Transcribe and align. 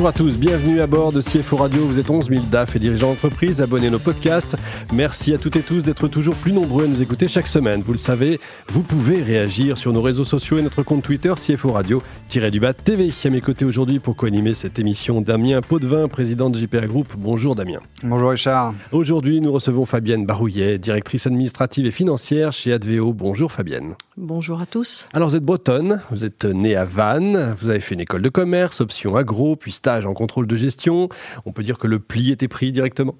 Bonjour 0.00 0.08
à 0.08 0.12
tous, 0.14 0.38
bienvenue 0.38 0.80
à 0.80 0.86
bord 0.86 1.12
de 1.12 1.20
CFO 1.20 1.58
Radio. 1.58 1.84
Vous 1.84 1.98
êtes 1.98 2.08
11 2.08 2.30
000 2.30 2.44
DAF 2.50 2.74
et 2.74 2.78
dirigeants 2.78 3.10
d'entreprise, 3.10 3.60
abonnez 3.60 3.88
à 3.88 3.90
nos 3.90 3.98
podcasts. 3.98 4.56
Merci 4.94 5.34
à 5.34 5.36
toutes 5.36 5.56
et 5.56 5.60
tous 5.60 5.82
d'être 5.82 6.08
toujours 6.08 6.36
plus 6.36 6.54
nombreux 6.54 6.84
à 6.84 6.88
nous 6.88 7.02
écouter 7.02 7.28
chaque 7.28 7.46
semaine. 7.46 7.82
Vous 7.82 7.92
le 7.92 7.98
savez, 7.98 8.40
vous 8.68 8.80
pouvez 8.80 9.22
réagir 9.22 9.76
sur 9.76 9.92
nos 9.92 10.00
réseaux 10.00 10.24
sociaux 10.24 10.56
et 10.56 10.62
notre 10.62 10.82
compte 10.82 11.02
Twitter 11.02 11.34
CFO 11.36 11.72
Radio-du-bas 11.72 12.72
TV. 12.72 13.12
À 13.22 13.28
mes 13.28 13.42
côtés 13.42 13.66
aujourd'hui 13.66 13.98
pour 13.98 14.16
co-animer 14.16 14.54
cette 14.54 14.78
émission, 14.78 15.20
Damien 15.20 15.60
Potvin, 15.60 16.08
président 16.08 16.48
de 16.48 16.58
JPA 16.58 16.86
Group. 16.86 17.12
Bonjour 17.18 17.54
Damien. 17.54 17.80
Bonjour 18.02 18.30
Richard. 18.30 18.72
Aujourd'hui, 18.92 19.42
nous 19.42 19.52
recevons 19.52 19.84
Fabienne 19.84 20.24
Barouillet, 20.24 20.78
directrice 20.78 21.26
administrative 21.26 21.84
et 21.84 21.90
financière 21.90 22.54
chez 22.54 22.72
Adveo. 22.72 23.12
Bonjour 23.12 23.52
Fabienne. 23.52 23.96
Bonjour 24.16 24.62
à 24.62 24.66
tous. 24.66 25.08
Alors 25.12 25.28
vous 25.28 25.36
êtes 25.36 25.44
bretonne, 25.44 26.00
vous 26.10 26.24
êtes 26.24 26.46
née 26.46 26.74
à 26.74 26.86
Vannes, 26.86 27.54
vous 27.60 27.68
avez 27.68 27.80
fait 27.80 27.94
une 27.94 28.00
école 28.00 28.22
de 28.22 28.28
commerce, 28.30 28.80
option 28.80 29.16
agro, 29.16 29.56
puis 29.56 29.72
stage 29.72 29.89
en 30.06 30.14
contrôle 30.14 30.46
de 30.46 30.56
gestion. 30.56 31.08
On 31.46 31.52
peut 31.52 31.62
dire 31.62 31.78
que 31.78 31.86
le 31.86 31.98
pli 31.98 32.30
était 32.30 32.48
pris 32.48 32.72
directement? 32.72 33.14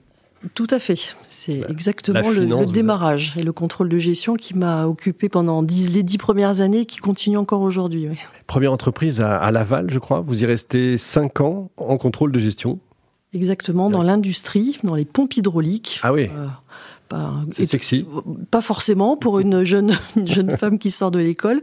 Tout 0.55 0.66
à 0.70 0.79
fait. 0.79 0.98
C'est 1.23 1.62
exactement 1.69 2.30
le, 2.30 2.65
démarrage 2.65 3.34
et 3.37 3.43
le 3.43 3.52
contrôle 3.52 3.91
de 3.91 3.98
gestion 3.98 4.37
qui 4.37 4.55
m'a 4.55 4.87
occupé 4.87 5.29
pendant 5.29 5.60
les 5.60 6.02
dix 6.02 6.16
premières 6.16 6.62
années 6.62 6.80
et 6.80 6.87
qui 6.87 6.98
continue 6.98 7.37
encore 7.37 7.60
aujourd'hui. 7.60 8.09
Première 8.46 8.73
entreprise 8.73 9.20
à, 9.20 9.51
Laval, 9.51 9.91
je 9.91 9.98
crois. 9.98 10.20
Vous 10.20 10.43
y 10.43 10.46
restez 10.46 10.96
cinq 10.96 11.43
ans 11.43 11.70
en 11.77 11.98
contrôle 11.98 12.33
de 12.33 12.38
gestion. 12.38 12.79
Exactement, 13.34 13.91
dans 13.91 14.02
l'industrie, 14.02 14.79
dans 14.82 14.95
les 14.95 15.05
pompes 15.05 15.37
hydrauliques. 15.37 16.01
Ah 16.02 16.12
oui. 16.12 16.30
Euh, 16.34 16.46
c'est 17.52 17.66
sexy. 17.66 18.07
Pas 18.51 18.60
forcément 18.60 19.16
pour 19.16 19.40
une 19.40 19.65
jeune, 19.65 19.98
jeune 20.26 20.57
femme 20.57 20.79
qui 20.79 20.90
sort 20.90 21.10
de 21.10 21.18
l'école, 21.18 21.60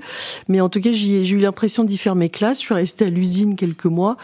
mais 0.48 0.62
en 0.62 0.70
tout 0.70 0.80
cas 0.80 0.92
j'ai 0.92 1.28
eu 1.28 1.40
l'impression 1.40 1.84
d'y 1.84 1.98
faire 1.98 2.16
mes 2.16 2.30
classes. 2.30 2.60
Je 2.60 2.66
suis 2.66 2.74
restée 2.74 3.06
à 3.06 3.10
l'usine 3.10 3.56
quelques 3.56 3.86
mois 3.86 4.18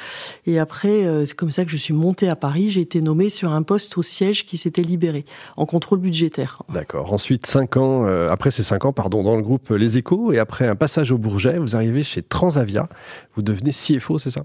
et 0.46 0.60
après 0.60 1.06
euh, 1.06 1.26
c'est 1.26 1.36
comme 1.36 1.52
ça 1.52 1.66
que 1.66 1.72
je 1.72 1.78
suis 1.78 1.94
montée 1.94 2.30
à 2.30 2.36
Paris. 2.36 2.70
J'ai 2.70 2.82
été 2.82 3.02
nommée 3.02 3.30
sur 3.30 3.52
un 3.52 3.64
poste 3.64 3.98
au 3.98 4.04
siège 4.04 4.46
qui 4.46 4.58
s'était 4.58 4.82
libéré 4.82 5.26
en 5.58 5.66
contrôle 5.66 6.00
budgétaire. 6.00 6.62
D'accord. 6.70 7.14
Ensuite 7.14 7.46
cinq 7.46 7.78
ans 7.78 8.06
euh, 8.06 8.28
après 8.30 8.52
ces 8.52 8.64
cinq 8.64 8.86
ans 8.86 8.94
pardon 8.94 9.24
dans 9.24 9.36
le 9.36 9.44
groupe 9.44 9.70
Les 9.70 9.98
Échos 9.98 10.32
et 10.32 10.40
après 10.40 10.68
un 10.68 10.76
passage 10.76 11.12
au 11.12 11.18
Bourget, 11.18 11.58
vous 11.58 11.76
arrivez 11.76 12.04
chez 12.04 12.22
Transavia. 12.22 12.90
Vous 13.36 13.42
devenez 13.42 13.72
CFO, 13.72 14.20
c'est 14.20 14.30
ça? 14.30 14.44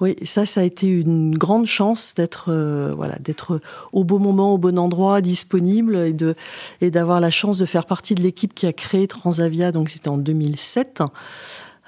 Oui, 0.00 0.16
ça 0.24 0.46
ça 0.46 0.60
a 0.60 0.64
été 0.64 0.86
une 0.86 1.36
grande 1.36 1.66
chance 1.66 2.14
d'être 2.14 2.46
euh, 2.48 2.92
voilà 2.96 3.16
d'être 3.18 3.60
au 3.92 4.04
bon 4.04 4.18
moment, 4.18 4.54
au 4.54 4.58
bon 4.58 4.78
endroit, 4.78 5.20
disponible 5.20 6.05
et 6.06 6.12
de 6.12 6.34
et 6.80 6.90
d'avoir 6.90 7.20
la 7.20 7.30
chance 7.30 7.58
de 7.58 7.66
faire 7.66 7.86
partie 7.86 8.14
de 8.14 8.22
l'équipe 8.22 8.54
qui 8.54 8.66
a 8.66 8.72
créé 8.72 9.06
Transavia. 9.06 9.72
Donc 9.72 9.88
c'était 9.88 10.08
en 10.08 10.18
2007. 10.18 11.02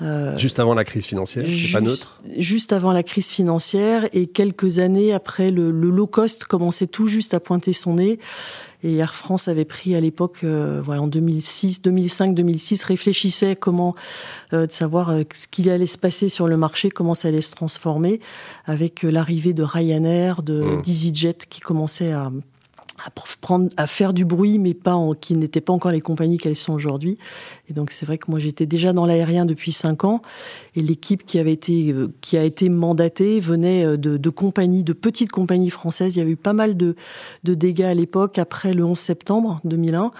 Euh, 0.01 0.39
juste 0.39 0.61
avant 0.61 0.75
la 0.75 0.85
crise 0.85 1.07
financière, 1.07 1.45
pas 1.73 1.81
neutre? 1.81 2.23
Juste 2.37 2.73
avant 2.73 2.93
la 2.93 3.03
crise 3.03 3.31
financière 3.31 4.09
et 4.13 4.29
quelques 4.29 4.79
années 4.79 5.13
après, 5.13 5.51
le, 5.51 5.73
le, 5.73 5.91
low 5.91 6.07
cost 6.07 6.45
commençait 6.45 6.87
tout 6.87 7.09
juste 7.09 7.35
à 7.35 7.41
pointer 7.41 7.73
son 7.73 7.95
nez. 7.95 8.21
Et 8.85 8.95
Air 8.99 9.13
France 9.13 9.49
avait 9.49 9.65
pris 9.65 9.97
à 9.97 10.01
l'époque, 10.01 10.45
euh, 10.45 10.81
voilà, 10.85 11.03
en 11.03 11.09
2006, 11.09 11.83
2005, 11.83 12.33
2006, 12.33 12.85
réfléchissait 12.85 13.57
comment 13.57 13.97
euh, 14.53 14.69
de 14.69 14.73
savoir 14.73 15.13
ce 15.35 15.49
qu'il 15.49 15.69
allait 15.69 15.87
se 15.87 15.99
passer 15.99 16.29
sur 16.29 16.47
le 16.47 16.57
marché, 16.57 16.91
comment 16.91 17.15
ça 17.15 17.27
allait 17.27 17.41
se 17.41 17.51
transformer, 17.51 18.21
avec 18.67 19.03
l'arrivée 19.03 19.53
de 19.53 19.65
Ryanair, 19.65 20.45
de 20.45 20.63
mmh. 20.63 20.83
d'EasyJet 20.83 21.39
qui 21.51 21.59
commençait 21.59 22.13
à 22.13 22.31
à, 23.05 23.11
prendre, 23.41 23.69
à 23.77 23.87
faire 23.87 24.13
du 24.13 24.25
bruit, 24.25 24.59
mais 24.59 24.75
pas 24.75 24.95
en, 24.95 25.15
qui 25.15 25.35
n'étaient 25.35 25.61
pas 25.61 25.73
encore 25.73 25.91
les 25.91 26.01
compagnies 26.01 26.39
qu'elles 26.39 26.57
sont 26.57 26.73
aujourd'hui. 26.73 27.19
Et 27.71 27.75
donc 27.75 27.91
c'est 27.91 28.07
vrai 28.07 28.19
que 28.19 28.31
moi 28.31 28.39
j'étais 28.39 28.67
déjà 28.67 28.93
dans 28.93 29.05
l'aérien 29.05 29.45
depuis 29.45 29.73
cinq 29.73 30.05
ans, 30.05 30.23
et 30.75 30.83
l'équipe 30.83 31.27
qui 31.27 31.39
avait 31.39 31.53
été 31.53 31.93
euh, 31.93 32.09
qui 32.21 32.39
a 32.39 32.45
été 32.45 32.69
mandatée 32.69 33.41
venait 33.41 33.85
euh, 33.85 33.97
de, 33.97 34.31
compagnies, 34.31 34.85
de 34.85 34.93
petites 34.93 35.31
compagnies 35.31 35.71
françaises. 35.71 36.17
Il 36.17 36.19
y 36.21 36.23
a 36.23 36.29
eu 36.29 36.37
pas 36.37 36.55
mal 36.55 36.77
de, 36.77 36.97
dégâts 37.45 37.83
à 37.83 37.95
l'époque 37.95 38.39
après 38.39 38.73
le 38.73 38.85
11 38.85 38.99
septembre 38.99 39.61
2001, 39.65 40.13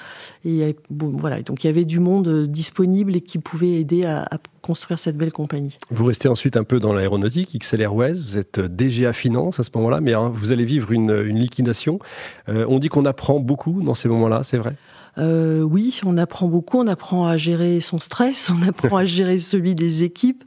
et 0.45 0.77
voilà. 0.91 1.41
Donc 1.43 1.65
il 1.65 1.69
y 1.69 1.71
avait 1.71 1.85
du 1.85 2.01
monde 2.01 2.29
euh, 2.29 2.47
disponible 2.47 3.17
et 3.17 3.21
qui 3.21 3.39
pouvait 3.39 3.73
aider 3.73 4.05
à, 4.05 4.29
construire 4.61 4.99
cette 4.99 5.17
belle 5.17 5.33
compagnie. 5.33 5.79
Vous 5.91 6.05
restez 6.05 6.29
ensuite 6.29 6.57
un 6.57 6.65
peu 6.65 6.79
dans 6.79 6.93
l'aéronautique, 6.93 7.59
XL 7.59 7.81
Airways, 7.81 8.15
vous 8.15 8.37
êtes 8.37 8.61
DGA 8.61 9.15
Finance 9.15 9.61
à 9.61 9.65
ce 9.65 9.71
moment-là, 9.77 10.03
mais 10.03 10.13
hein, 10.13 10.31
vous 10.35 10.53
allez 10.53 10.67
vivre 10.67 10.93
une, 10.93 11.21
liquidation. 11.23 11.99
On 12.49 12.79
dit 12.79 12.89
qu'on 12.89 13.07
apprend 13.07 13.41
beaucoup 13.41 13.83
dans 13.83 13.95
ces 13.95 14.09
moments-là, 14.09 14.43
c'est 14.45 14.59
vrai? 14.59 14.75
Euh, 15.17 15.63
oui, 15.63 16.01
on 16.05 16.17
apprend 16.17 16.47
beaucoup, 16.47 16.79
on 16.79 16.87
apprend 16.87 17.27
à 17.27 17.37
gérer 17.37 17.81
son 17.81 17.99
stress, 17.99 18.51
on 18.55 18.67
apprend 18.67 18.99
à 18.99 19.05
gérer 19.05 19.39
celui 19.39 19.75
des 19.75 20.05
équipes, 20.05 20.45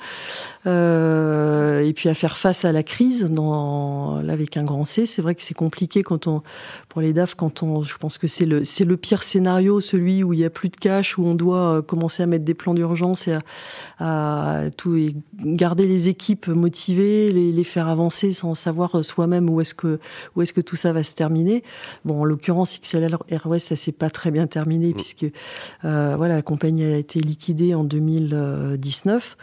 euh, 0.68 1.82
et 1.82 1.94
puis 1.94 2.10
à 2.10 2.14
faire 2.14 2.38
face 2.38 2.66
à 2.66 2.72
la 2.72 2.84
crise 2.84 3.26
dans, 3.26 4.22
là, 4.22 4.34
avec 4.34 4.58
un 4.58 4.64
grand 4.64 4.86
C. 4.86 5.06
C'est 5.06 5.22
vrai 5.22 5.36
que 5.36 5.42
c'est 5.42 5.54
compliqué 5.54 6.04
quand 6.04 6.28
on, 6.28 6.44
pour 6.90 7.02
les 7.02 7.14
DAF, 7.14 7.36
quand 7.36 7.64
on, 7.64 7.84
je 7.84 7.98
pense 7.98 8.18
que 8.18 8.28
c'est 8.28 8.46
le, 8.46 8.64
c'est 8.64 8.86
le 8.86 8.98
pire 8.98 9.24
scénario, 9.24 9.82
celui 9.82 10.24
où 10.24 10.34
il 10.34 10.40
y 10.40 10.46
a 10.46 10.50
plus 10.50 10.70
de 10.70 10.76
cash, 10.76 11.18
où 11.18 11.24
on 11.26 11.36
doit 11.36 11.78
euh, 11.78 11.82
commencer 11.82 12.24
à 12.24 12.26
mettre 12.26 12.46
des 12.46 12.54
plans 12.54 12.74
d'urgence 12.74 13.28
et 13.28 13.38
à, 14.00 14.64
tout 14.78 14.96
et 14.96 15.16
garder 15.40 15.88
les 15.88 16.10
équipes 16.10 16.48
motivées, 16.48 17.32
les, 17.32 17.52
les 17.52 17.64
faire 17.64 17.88
avancer 17.88 18.34
sans 18.34 18.54
savoir 18.54 19.04
soi-même 19.04 19.50
où 19.50 19.62
est-ce 19.62 19.74
que 19.74 20.00
où 20.36 20.42
est-ce 20.42 20.54
que 20.54 20.62
tout 20.62 20.76
ça 20.76 20.94
va 20.94 21.04
se 21.04 21.16
terminer. 21.16 21.64
Bon, 22.06 22.22
en 22.22 22.26
l'occurrence, 22.26 22.80
XLR 22.82 23.24
Airways, 23.30 23.60
ça 23.60 23.76
s'est 23.76 23.92
pas 23.92 24.10
très 24.10 24.32
bien 24.32 24.48
terminé 24.48 24.90
mm. 24.90 24.94
puisque 24.94 25.26
euh, 25.86 26.16
voilà, 26.18 26.36
la 26.36 26.42
compagnie 26.42 26.84
a 26.86 26.98
été 26.98 27.20
liquidée 27.20 27.74
en 27.74 27.84
2019. 27.84 29.38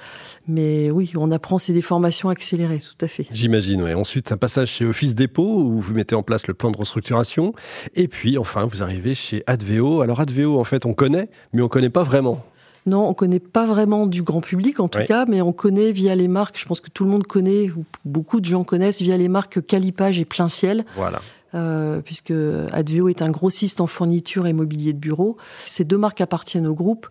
Mais 0.46 0.90
oui, 0.90 1.07
on 1.16 1.30
apprend, 1.30 1.58
c'est 1.58 1.72
des 1.72 1.82
formations 1.82 2.28
accélérées, 2.28 2.80
tout 2.80 3.04
à 3.04 3.08
fait. 3.08 3.26
J'imagine, 3.30 3.82
oui. 3.82 3.94
Ensuite, 3.94 4.32
un 4.32 4.36
passage 4.36 4.68
chez 4.70 4.84
Office 4.84 5.14
Dépôt 5.14 5.62
où 5.62 5.80
vous 5.80 5.94
mettez 5.94 6.14
en 6.14 6.22
place 6.22 6.46
le 6.46 6.54
plan 6.54 6.70
de 6.70 6.76
restructuration. 6.76 7.52
Et 7.94 8.08
puis, 8.08 8.38
enfin, 8.38 8.64
vous 8.64 8.82
arrivez 8.82 9.14
chez 9.14 9.42
Adveo. 9.46 10.02
Alors, 10.02 10.20
Adveo, 10.20 10.58
en 10.58 10.64
fait, 10.64 10.86
on 10.86 10.94
connaît, 10.94 11.28
mais 11.52 11.62
on 11.62 11.68
connaît 11.68 11.90
pas 11.90 12.02
vraiment. 12.02 12.44
Non, 12.86 13.06
on 13.06 13.12
connaît 13.12 13.40
pas 13.40 13.66
vraiment 13.66 14.06
du 14.06 14.22
grand 14.22 14.40
public 14.40 14.80
en 14.80 14.88
tout 14.88 15.04
cas, 15.06 15.26
mais 15.26 15.42
on 15.42 15.52
connaît 15.52 15.92
via 15.92 16.14
les 16.14 16.28
marques. 16.28 16.58
Je 16.58 16.64
pense 16.64 16.80
que 16.80 16.88
tout 16.88 17.04
le 17.04 17.10
monde 17.10 17.26
connaît, 17.26 17.70
ou 17.70 17.84
beaucoup 18.06 18.40
de 18.40 18.46
gens 18.46 18.64
connaissent 18.64 19.02
via 19.02 19.18
les 19.18 19.28
marques 19.28 19.64
Calipage 19.66 20.18
et 20.20 20.24
Plein 20.24 20.48
Ciel. 20.48 20.86
Voilà. 20.96 21.20
Euh, 21.54 22.00
puisque 22.04 22.32
Adveo 22.72 23.08
est 23.08 23.22
un 23.22 23.30
grossiste 23.30 23.80
en 23.80 23.86
fourniture 23.86 24.46
et 24.46 24.52
mobilier 24.52 24.92
de 24.92 24.98
bureau. 24.98 25.38
Ces 25.64 25.84
deux 25.84 25.96
marques 25.96 26.20
appartiennent 26.20 26.66
au 26.66 26.74
groupe. 26.74 27.08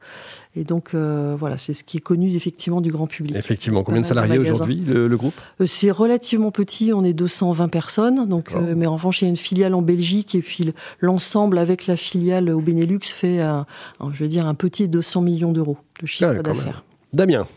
Et 0.56 0.64
donc, 0.64 0.92
euh, 0.94 1.36
voilà, 1.36 1.58
c'est 1.58 1.74
ce 1.74 1.84
qui 1.84 1.98
est 1.98 2.02
connu 2.02 2.32
effectivement 2.36 2.80
du 2.80 2.92
grand 2.92 3.08
public. 3.08 3.36
Effectivement. 3.36 3.84
Combien 3.84 4.02
de 4.02 4.06
salariés 4.06 4.38
aujourd'hui, 4.38 4.84
le, 4.86 5.16
groupe? 5.18 5.34
Euh, 5.60 5.66
C'est 5.66 5.90
relativement 5.90 6.52
petit. 6.52 6.94
On 6.94 7.04
est 7.04 7.14
220 7.14 7.68
personnes. 7.68 8.28
Donc, 8.28 8.54
mais 8.54 8.86
en 8.86 8.94
revanche, 8.94 9.22
il 9.22 9.26
y 9.26 9.28
a 9.28 9.30
une 9.30 9.38
filiale 9.38 9.74
en 9.74 9.82
Belgique 9.82 10.36
et 10.36 10.42
puis 10.42 10.72
l'ensemble 11.00 11.58
avec 11.58 11.88
la 11.88 11.98
filiale 11.98 12.52
au 12.52 12.62
Benelux 12.62 13.00
fait, 13.04 13.40
un, 13.40 13.66
je 14.12 14.24
veux 14.24 14.30
dire, 14.30 14.48
un 14.48 14.56
petit 14.56 14.88
200 14.88 15.22
millions 15.22 15.52
d'euros 15.52 15.78
de 16.02 16.06
chiffre 16.06 16.36
ah, 16.38 16.44
d'affaires. 16.44 16.84
Damien 17.12 17.48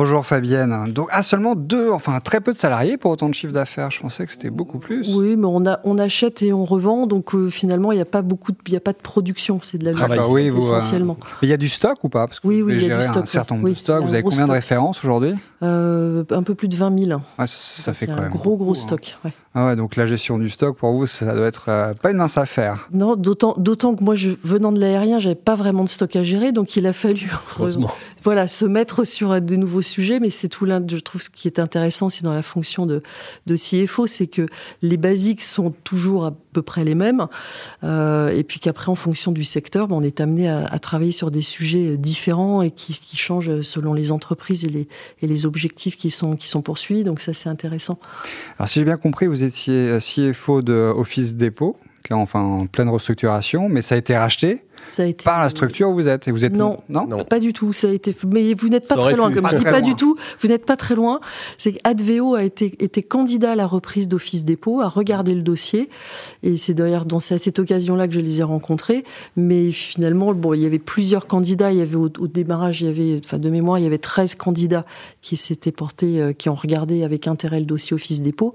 Bonjour 0.00 0.24
Fabienne. 0.24 0.92
Donc, 0.92 1.08
ah, 1.10 1.24
seulement 1.24 1.56
deux, 1.56 1.90
enfin 1.90 2.20
très 2.20 2.40
peu 2.40 2.52
de 2.52 2.56
salariés 2.56 2.96
pour 2.96 3.10
autant 3.10 3.28
de 3.28 3.34
chiffre 3.34 3.52
d'affaires. 3.52 3.90
Je 3.90 3.98
pensais 3.98 4.24
que 4.26 4.30
c'était 4.30 4.48
beaucoup 4.48 4.78
plus. 4.78 5.12
Oui, 5.12 5.36
mais 5.36 5.48
on, 5.48 5.66
a, 5.66 5.80
on 5.82 5.98
achète 5.98 6.40
et 6.40 6.52
on 6.52 6.64
revend, 6.64 7.08
donc 7.08 7.34
euh, 7.34 7.50
finalement, 7.50 7.90
il 7.90 7.96
n'y 7.96 8.00
a 8.00 8.04
pas 8.04 8.22
beaucoup, 8.22 8.52
il 8.68 8.76
a 8.76 8.80
pas 8.80 8.92
de 8.92 8.98
production. 8.98 9.58
C'est 9.64 9.76
de 9.76 9.84
la 9.84 9.90
logistique 9.90 10.14
ah 10.16 10.22
bah 10.22 10.32
oui, 10.32 10.52
essentiellement. 10.56 11.16
mais 11.42 11.48
il 11.48 11.50
y 11.50 11.52
a 11.52 11.56
du 11.56 11.66
stock 11.66 12.04
ou 12.04 12.08
pas? 12.08 12.28
Parce 12.28 12.38
que 12.38 12.46
Oui, 12.46 12.62
oui, 12.62 12.74
il 12.76 12.86
y 12.86 12.92
a 12.92 12.96
du 12.96 13.02
stock. 13.02 13.24
Un 13.24 13.26
certain 13.26 13.56
nombre 13.56 13.70
de 13.70 13.74
stocks. 13.74 14.04
Vous 14.04 14.14
avez 14.14 14.22
combien 14.22 14.46
de 14.46 14.52
références 14.52 15.02
aujourd'hui? 15.02 15.34
Euh, 15.64 16.22
Un 16.30 16.44
peu 16.44 16.54
plus 16.54 16.68
de 16.68 16.76
20 16.76 16.96
000. 16.96 17.20
ça, 17.36 17.46
ça, 17.48 17.92
fait 17.92 18.06
quand 18.06 18.14
même 18.14 18.26
un 18.26 18.28
gros, 18.28 18.56
gros 18.56 18.70
hein. 18.70 18.74
stock. 18.76 19.18
Ouais. 19.24 19.32
Ah 19.54 19.66
ouais, 19.66 19.76
donc 19.76 19.96
la 19.96 20.06
gestion 20.06 20.38
du 20.38 20.50
stock 20.50 20.76
pour 20.76 20.92
vous, 20.92 21.08
ça 21.08 21.34
doit 21.34 21.46
être 21.46 21.64
euh, 21.68 21.92
pas 21.94 22.12
une 22.12 22.18
mince 22.18 22.36
affaire. 22.38 22.86
Non, 22.92 23.16
d'autant, 23.16 23.54
que 23.56 24.04
moi, 24.04 24.14
je, 24.14 24.30
venant 24.44 24.70
de 24.70 24.78
l'aérien, 24.78 25.18
j'avais 25.18 25.34
pas 25.34 25.56
vraiment 25.56 25.82
de 25.82 25.88
stock 25.88 26.14
à 26.14 26.22
gérer, 26.22 26.52
donc 26.52 26.76
il 26.76 26.86
a 26.86 26.92
fallu 26.92 27.28
voilà 28.28 28.46
se 28.46 28.66
mettre 28.66 29.04
sur 29.04 29.40
de 29.40 29.56
nouveaux 29.56 29.80
sujets. 29.80 30.20
Mais 30.20 30.28
c'est 30.28 30.48
tout 30.48 30.66
l'un, 30.66 30.86
je 30.86 30.98
trouve, 30.98 31.22
ce 31.22 31.30
qui 31.30 31.48
est 31.48 31.58
intéressant, 31.58 32.10
c'est 32.10 32.24
dans 32.24 32.34
la 32.34 32.42
fonction 32.42 32.84
de, 32.84 33.02
de 33.46 33.56
CFO, 33.56 34.06
c'est 34.06 34.26
que 34.26 34.46
les 34.82 34.98
basiques 34.98 35.40
sont 35.40 35.70
toujours 35.82 36.26
à 36.26 36.34
peu 36.52 36.60
près 36.60 36.84
les 36.84 36.94
mêmes, 36.94 37.26
euh, 37.84 38.28
et 38.28 38.42
puis 38.42 38.60
qu'après, 38.60 38.90
en 38.90 38.96
fonction 38.96 39.32
du 39.32 39.44
secteur, 39.44 39.88
ben, 39.88 39.96
on 39.96 40.02
est 40.02 40.20
amené 40.20 40.46
à, 40.46 40.78
travailler 40.78 41.12
sur 41.12 41.30
des 41.30 41.40
sujets 41.40 41.96
différents 41.96 42.60
et 42.60 42.70
qui, 42.70 43.00
changent 43.16 43.62
selon 43.62 43.94
les 43.94 44.12
entreprises 44.12 44.62
et 44.62 45.26
les, 45.26 45.46
objectifs 45.46 45.96
qui 45.96 46.10
sont 46.10 46.36
poursuivis. 46.62 47.04
Donc 47.04 47.22
ça, 47.22 47.32
c'est 47.32 47.48
intéressant. 47.48 47.98
Alors 48.58 48.68
si 48.68 48.78
j'ai 48.78 48.84
bien 48.84 48.98
compris, 48.98 49.26
vous 49.26 49.42
étiez 49.42 49.96
CFO 50.00 50.60
de 50.60 50.92
Office 50.94 51.34
Dépôt, 51.34 51.78
qui 52.04 52.12
est 52.12 52.14
en 52.14 52.66
pleine 52.66 52.90
restructuration, 52.90 53.70
mais 53.70 53.80
ça 53.80 53.94
a 53.94 53.98
été 53.98 54.14
racheté. 54.14 54.67
Ça 54.86 55.02
a 55.02 55.06
été 55.06 55.24
par 55.24 55.40
la 55.40 55.50
structure 55.50 55.88
où 55.88 55.94
vous 55.94 56.08
êtes 56.08 56.28
et 56.28 56.30
vous 56.30 56.44
êtes 56.44 56.54
non, 56.54 56.78
non, 56.88 57.06
non, 57.06 57.24
pas 57.24 57.40
du 57.40 57.52
tout. 57.52 57.72
Ça 57.72 57.88
a 57.88 57.90
été, 57.90 58.14
mais 58.26 58.54
vous 58.54 58.68
n'êtes 58.68 58.88
pas 58.88 58.96
très 58.96 59.16
loin. 59.16 59.32
Comme 59.32 59.48
je 59.50 59.56
dis 59.56 59.64
pas 59.64 59.80
du 59.80 59.94
tout, 59.94 60.16
vous 60.40 60.48
n'êtes 60.48 60.66
pas 60.66 60.76
très 60.76 60.94
loin. 60.94 61.20
C'est 61.58 61.72
qu'Adveo 61.72 62.34
a 62.34 62.44
été 62.44 63.02
candidat 63.02 63.52
à 63.52 63.56
la 63.56 63.66
reprise 63.66 64.08
d'Office 64.08 64.44
Dépôt, 64.44 64.80
a 64.80 64.88
regardé 64.88 65.34
le 65.34 65.42
dossier 65.42 65.88
et 66.42 66.56
c'est 66.56 66.74
d'ailleurs 66.74 67.04
dans 67.04 67.20
cette 67.20 67.58
occasion-là 67.58 68.08
que 68.08 68.14
je 68.14 68.20
les 68.20 68.40
ai 68.40 68.42
rencontrés. 68.42 69.04
Mais 69.36 69.70
finalement, 69.70 70.32
bon, 70.34 70.54
il 70.54 70.60
y 70.60 70.66
avait 70.66 70.78
plusieurs 70.78 71.26
candidats. 71.26 71.72
Il 71.72 71.78
y 71.78 71.82
avait 71.82 71.96
au, 71.96 72.08
démarrage, 72.08 72.82
il 72.82 72.86
y 72.86 72.90
avait, 72.90 73.20
enfin 73.24 73.38
de 73.38 73.50
mémoire, 73.50 73.78
il 73.78 73.84
y 73.84 73.86
avait 73.86 73.98
13 73.98 74.34
candidats 74.34 74.84
qui 75.22 75.36
s'étaient 75.36 75.72
portés, 75.72 76.20
euh, 76.20 76.32
qui 76.32 76.48
ont 76.48 76.54
regardé 76.54 77.04
avec 77.04 77.26
intérêt 77.26 77.60
le 77.60 77.66
dossier 77.66 77.94
Office 77.94 78.20
Dépôt. 78.20 78.54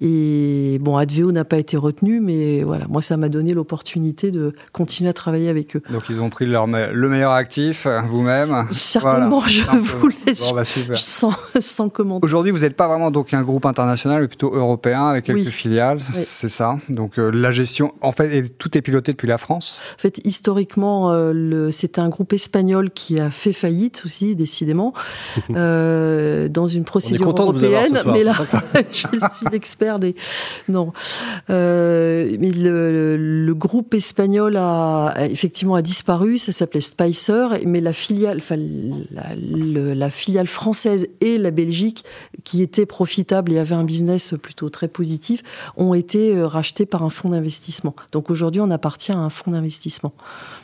Et 0.00 0.78
bon, 0.80 0.96
Adveo 0.96 1.32
n'a 1.32 1.44
pas 1.44 1.58
été 1.58 1.76
retenu, 1.76 2.20
mais 2.20 2.62
voilà, 2.62 2.86
moi 2.88 3.02
ça 3.02 3.16
m'a 3.16 3.28
donné 3.28 3.54
l'opportunité 3.54 4.30
de 4.30 4.54
continuer 4.72 5.10
à 5.10 5.12
travailler 5.12 5.48
avec 5.48 5.59
eux. 5.76 5.82
Donc 5.90 6.04
ils 6.08 6.20
ont 6.20 6.30
pris 6.30 6.46
leur 6.46 6.66
le 6.66 7.08
meilleur 7.08 7.32
actif, 7.32 7.86
vous-même. 8.06 8.66
Certainement, 8.70 9.42
je 9.46 9.62
vous 9.62 10.10
laisse 10.26 10.52
bah, 10.52 10.64
sans, 10.96 11.32
sans 11.58 11.88
commenter. 11.88 12.24
Aujourd'hui, 12.24 12.52
vous 12.52 12.60
n'êtes 12.60 12.76
pas 12.76 12.88
vraiment 12.88 13.10
donc 13.10 13.32
un 13.34 13.42
groupe 13.42 13.66
international, 13.66 14.22
mais 14.22 14.28
plutôt 14.28 14.54
européen 14.54 15.08
avec 15.08 15.24
quelques 15.24 15.48
filiales, 15.48 16.00
c'est 16.00 16.48
ça. 16.48 16.78
Donc 16.88 17.18
euh, 17.18 17.30
la 17.30 17.52
gestion, 17.52 17.92
en 18.00 18.12
fait, 18.12 18.48
tout 18.58 18.76
est 18.76 18.82
piloté 18.82 19.12
depuis 19.12 19.28
la 19.28 19.38
France. 19.38 19.78
En 19.96 20.00
fait, 20.00 20.20
historiquement, 20.24 21.12
euh, 21.12 21.70
c'était 21.70 22.00
un 22.00 22.08
groupe 22.08 22.32
espagnol 22.32 22.90
qui 22.90 23.18
a 23.18 23.30
fait 23.30 23.52
faillite 23.52 24.02
aussi, 24.04 24.36
décidément, 24.36 24.94
euh, 25.50 26.48
dans 26.48 26.68
une 26.68 26.84
procédure 26.84 27.28
européenne. 27.28 27.98
mais 28.06 28.24
là, 28.24 28.34
je 28.92 28.98
suis 28.98 29.46
l'expert 29.50 29.98
des. 29.98 30.14
Non, 30.68 30.92
mais 31.48 32.52
le, 32.52 33.16
le, 33.16 33.54
groupe 33.54 33.94
espagnol 33.94 34.56
a 34.56 35.14
effectivement 35.18 35.49
a 35.74 35.82
disparu. 35.82 36.38
Ça 36.38 36.52
s'appelait 36.52 36.80
Spicer, 36.80 37.48
mais 37.66 37.80
la 37.80 37.92
filiale, 37.92 38.38
enfin 38.38 38.56
la, 38.56 39.34
la, 39.94 40.10
filiale 40.10 40.46
française 40.46 41.06
et 41.20 41.38
la 41.38 41.50
Belgique, 41.50 42.04
qui 42.44 42.62
étaient 42.62 42.86
profitables 42.86 43.52
et 43.52 43.58
avaient 43.58 43.74
un 43.74 43.84
business 43.84 44.34
plutôt 44.42 44.68
très 44.68 44.88
positif, 44.88 45.42
ont 45.76 45.94
été 45.94 46.36
euh, 46.36 46.46
rachetés 46.46 46.86
par 46.86 47.02
un 47.04 47.10
fonds 47.10 47.30
d'investissement. 47.30 47.94
Donc 48.12 48.30
aujourd'hui, 48.30 48.60
on 48.60 48.70
appartient 48.70 49.12
à 49.12 49.18
un 49.18 49.30
fonds 49.30 49.52
d'investissement. 49.52 50.12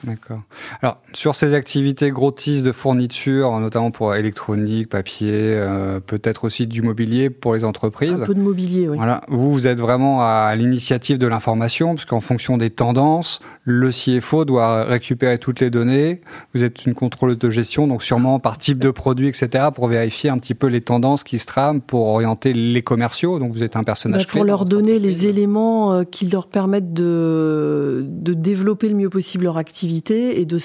D'accord. 0.05 0.43
Alors 0.83 0.99
sur 1.13 1.35
ces 1.35 1.55
activités 1.55 2.11
grottistes 2.11 2.65
de 2.65 2.73
fourniture, 2.73 3.59
notamment 3.61 3.91
pour 3.91 4.15
électronique, 4.15 4.89
papier, 4.89 5.31
euh, 5.33 6.01
peut-être 6.01 6.45
aussi 6.45 6.67
du 6.67 6.83
mobilier 6.83 7.31
pour 7.31 7.55
les 7.55 7.65
entreprises. 7.65 8.23
Un 8.23 8.27
peu 8.27 8.35
de 8.35 8.41
mobilier, 8.41 8.89
oui. 8.89 8.97
Voilà. 8.97 9.21
Vous, 9.29 9.53
vous 9.53 9.67
êtes 9.67 9.79
vraiment 9.79 10.23
à 10.23 10.55
l'initiative 10.57 11.19
de 11.19 11.27
l'information, 11.27 11.95
parce 11.95 12.05
qu'en 12.05 12.21
fonction 12.21 12.57
des 12.57 12.71
tendances, 12.71 13.41
le 13.69 13.91
CFO 13.91 14.45
doit 14.45 14.85
récupérer 14.85 15.39
toutes 15.39 15.59
les 15.59 15.71
données. 15.71 16.21
Vous 16.55 16.63
êtes 16.63 16.87
une 16.87 16.95
contrôleuse 16.95 17.37
de 17.37 17.51
gestion, 17.51 17.89
donc 17.89 18.05
sûrement 18.05 18.39
par 18.39 18.59
type 18.59 18.79
de 18.79 18.91
produit, 18.91 19.27
etc., 19.27 19.67
pour 19.75 19.89
vérifier 19.89 20.31
un 20.31 20.39
petit 20.39 20.55
peu 20.55 20.69
les 20.69 20.81
tendances 20.81 21.25
qui 21.25 21.41
se 21.41 21.47
trament, 21.47 21.81
pour 21.81 22.07
orienter 22.07 22.53
les 22.53 22.83
commerciaux. 22.83 23.41
Donc 23.41 23.53
vous 23.53 23.65
êtes 23.65 23.75
un 23.75 23.83
personnage 23.83 24.25
bah, 24.25 24.33
Pour 24.33 24.45
leur 24.45 24.67
donner 24.67 25.01
les 25.01 25.27
éléments 25.27 25.93
euh, 25.93 26.05
qui 26.05 26.27
leur 26.27 26.47
permettent 26.47 26.93
de, 26.93 28.07
de 28.09 28.35
développer 28.35 28.89
le 28.89 28.95
mieux 28.95 29.11
possible 29.11 29.45
leur 29.45 29.57
activité. 29.57 30.41
Et 30.41 30.45
de, 30.45 30.59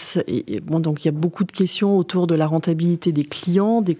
bon, 0.62 0.80
donc 0.80 1.04
il 1.04 1.08
y 1.08 1.10
a 1.10 1.12
beaucoup 1.12 1.44
de 1.44 1.52
questions 1.52 1.98
autour 1.98 2.28
de 2.28 2.36
la 2.36 2.46
rentabilité 2.46 3.12
des 3.12 3.26
clients, 3.26 3.82
des, 3.82 3.98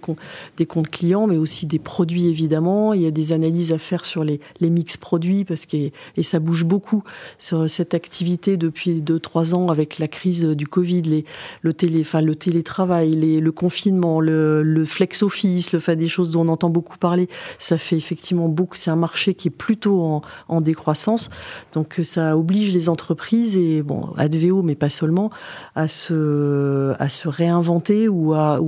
des 0.56 0.66
comptes 0.66 0.90
clients, 0.90 1.26
mais 1.26 1.38
aussi 1.38 1.66
des 1.66 1.80
produits 1.80 2.28
évidemment. 2.28 2.92
Il 2.92 3.02
y 3.02 3.06
a 3.06 3.10
des 3.10 3.32
analyses 3.32 3.72
à 3.72 3.78
faire 3.78 4.04
sur 4.04 4.22
les, 4.22 4.38
les 4.60 4.70
mix 4.70 4.96
produits 4.96 5.44
parce 5.44 5.66
que 5.66 5.90
et 6.16 6.22
ça 6.22 6.38
bouge 6.38 6.64
beaucoup 6.64 7.02
sur 7.40 7.68
cette 7.68 7.94
activité 7.94 8.56
depuis 8.56 8.91
deux, 9.00 9.18
trois 9.18 9.54
ans 9.54 9.68
avec 9.68 9.98
la 9.98 10.08
crise 10.08 10.44
du 10.44 10.66
Covid, 10.66 11.24
le, 11.62 11.72
télé, 11.72 12.00
enfin, 12.00 12.20
le 12.20 12.34
télétravail, 12.34 13.12
le 13.40 13.52
confinement, 13.52 14.20
le, 14.20 14.62
le 14.62 14.84
flex 14.84 15.22
office, 15.22 15.72
le 15.72 15.78
fait 15.78 15.96
des 15.96 16.08
choses 16.08 16.30
dont 16.30 16.42
on 16.42 16.48
entend 16.48 16.70
beaucoup 16.70 16.98
parler, 16.98 17.28
ça 17.58 17.78
fait 17.78 17.96
effectivement 17.96 18.48
beaucoup. 18.48 18.76
C'est 18.76 18.90
un 18.90 18.96
marché 18.96 19.34
qui 19.34 19.48
est 19.48 19.52
plutôt 19.52 20.22
en, 20.48 20.60
décroissance. 20.60 21.30
Donc 21.72 22.00
ça 22.02 22.36
oblige 22.36 22.72
les 22.72 22.88
entreprises 22.88 23.56
et 23.56 23.82
bon, 23.82 24.10
Adveo, 24.16 24.62
mais 24.62 24.74
pas 24.74 24.90
seulement, 24.90 25.30
à 25.74 25.88
se, 25.88 26.94
à 26.98 27.08
se 27.08 27.28
réinventer 27.28 28.08
ou 28.08 28.34
à, 28.34 28.60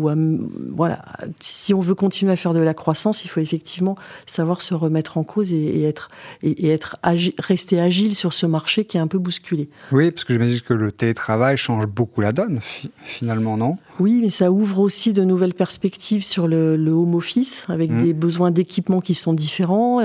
voilà. 0.75 1.05
Si 1.41 1.75
on 1.75 1.81
veut 1.81 1.94
continuer 1.94 2.32
à 2.32 2.37
faire 2.37 2.55
de 2.55 2.61
la 2.61 2.75
croissance, 2.75 3.25
il 3.25 3.29
faut 3.29 3.41
effectivement 3.41 3.97
savoir 4.27 4.62
se 4.62 4.75
remettre 4.75 5.19
en 5.19 5.25
cause 5.25 5.53
et, 5.53 5.82
être, 5.85 6.09
et, 6.43 6.69
être 6.69 6.97
rester 7.38 7.81
agile 7.81 8.15
sur 8.15 8.32
ce 8.32 8.47
marché 8.47 8.85
qui 8.85 8.97
est 8.97 9.00
un 9.00 9.06
peu 9.06 9.19
bousculé. 9.19 9.69
Oui, 9.93 10.11
parce 10.14 10.25
que 10.25 10.32
j'imagine 10.32 10.61
que 10.61 10.75
le 10.75 10.93
télétravail 10.93 11.56
change 11.56 11.87
beaucoup 11.87 12.20
la 12.20 12.32
donne, 12.32 12.61
finalement, 13.05 13.56
non? 13.56 13.76
Oui, 14.00 14.20
mais 14.22 14.31
ça 14.31 14.50
ouvre 14.50 14.81
aussi 14.81 15.12
de 15.12 15.22
nouvelles 15.22 15.55
perspectives 15.55 16.25
sur 16.25 16.49
le, 16.49 16.76
home 16.90 17.14
office, 17.14 17.64
avec 17.69 17.90
mmh. 17.90 18.02
des 18.02 18.12
besoins 18.12 18.50
d'équipement 18.50 19.00
qui 19.00 19.14
sont 19.14 19.32
différents. 19.32 20.00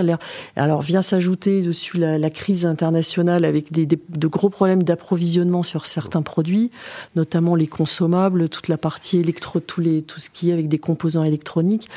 Alors 0.56 0.82
vient 0.82 1.02
s'ajouter 1.02 1.62
dessus 1.62 1.98
la, 1.98 2.30
crise 2.30 2.66
internationale 2.66 3.46
avec 3.46 3.72
des, 3.72 3.88
de 3.88 4.28
gros 4.28 4.50
problèmes 4.50 4.84
d'approvisionnement 4.84 5.64
sur 5.64 5.86
certains 5.86 6.22
produits, 6.22 6.72
notamment 7.16 7.56
les 7.56 7.68
consommables, 7.68 8.50
toute 8.50 8.68
la 8.68 8.78
partie 8.78 9.18
électro, 9.18 9.60
tout, 9.60 9.82
les, 9.82 10.02
tout 10.04 10.20
ce 10.20 10.30
qui 10.30 10.50
est 10.50 10.54
avec 10.54 10.68
des 10.68 10.78
composants 10.78 11.24
électroniques. 11.24 11.90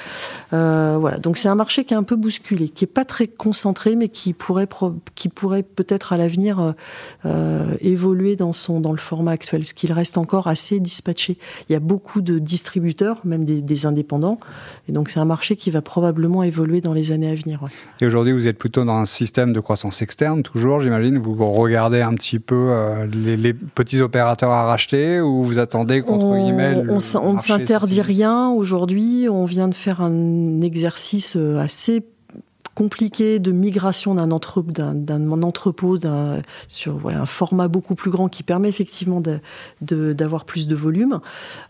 Euh, 0.52 0.96
voilà, 0.98 1.18
donc 1.18 1.36
c'est 1.36 1.48
un 1.48 1.54
marché 1.54 1.84
qui 1.84 1.94
est 1.94 1.96
un 1.96 2.02
peu 2.02 2.16
bousculé, 2.16 2.68
qui 2.68 2.84
est 2.84 2.86
pas 2.88 3.04
très 3.04 3.26
concentré, 3.26 3.96
mais 3.96 4.08
qui 4.08 4.32
pourrait, 4.32 4.68
qui 5.14 5.28
pourrait 5.28 5.62
peut-être 5.62 6.12
à 6.12 6.16
l'avenir 6.16 6.60
euh, 6.60 6.72
euh, 7.26 7.76
évoluer 8.02 8.34
dans 8.34 8.52
son 8.52 8.80
dans 8.80 8.90
le 8.90 8.98
format 8.98 9.30
actuel, 9.30 9.64
ce 9.64 9.74
qu'il 9.74 9.92
reste 9.92 10.18
encore 10.18 10.48
assez 10.48 10.80
dispatché. 10.80 11.38
Il 11.68 11.72
y 11.72 11.76
a 11.76 11.80
beaucoup 11.80 12.20
de 12.20 12.40
distributeurs, 12.40 13.20
même 13.24 13.44
des, 13.44 13.86
indépendants. 13.86 14.38
Et 14.88 14.92
donc 14.92 15.08
c'est 15.08 15.20
un 15.20 15.24
marché 15.24 15.56
qui 15.56 15.70
va 15.70 15.82
probablement 15.82 16.42
évoluer 16.42 16.80
dans 16.80 16.92
les 16.92 17.10
années 17.10 17.30
à 17.30 17.34
venir. 17.34 17.60
Et 18.00 18.06
aujourd'hui, 18.06 18.32
vous 18.32 18.46
êtes 18.46 18.58
plutôt 18.58 18.84
dans 18.84 18.96
un 18.96 19.06
système 19.06 19.52
de 19.52 19.60
croissance 19.60 20.02
externe, 20.02 20.42
toujours, 20.42 20.80
j'imagine. 20.80 21.18
Vous 21.18 21.34
regardez 21.52 22.00
un 22.00 22.14
petit 22.14 22.38
peu 22.38 22.70
euh, 22.70 23.06
les, 23.06 23.54
petits 23.54 24.00
opérateurs 24.00 24.50
à 24.50 24.64
racheter 24.64 25.20
ou 25.20 25.44
vous 25.44 25.58
attendez 25.58 26.02
contre 26.02 26.36
guillemets 26.36 26.82
On 26.90 27.32
ne 27.34 27.38
s'interdit 27.38 28.02
rien 28.02 28.50
aujourd'hui. 28.50 29.28
On 29.28 29.44
vient 29.44 29.68
de 29.68 29.74
faire 29.74 30.00
un 30.00 30.60
exercice 30.60 31.34
euh, 31.36 31.58
assez 31.58 32.04
compliqué 32.74 33.38
de 33.38 33.52
migration 33.52 34.14
d'un 34.14 34.30
entrepôt 34.30 35.98
sur 36.68 36.96
voilà, 36.96 37.20
un 37.20 37.26
format 37.26 37.68
beaucoup 37.68 37.94
plus 37.94 38.10
grand 38.10 38.28
qui 38.28 38.42
permet 38.42 38.68
effectivement 38.68 39.22
d'avoir 39.80 40.44
plus 40.44 40.66
de 40.66 40.74
volume. 40.74 41.20